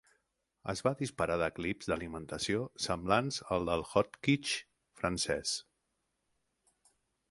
Es 0.71 0.79
va 0.87 0.93
disparar 1.01 1.35
de 1.41 1.49
clips 1.57 1.91
d'alimentació 1.91 2.63
semblants 2.87 3.39
als 3.59 3.69
del 3.71 3.87
Hotchkiss 3.93 4.59
francès. 5.03 5.57